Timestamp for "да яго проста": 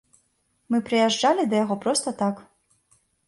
1.51-2.15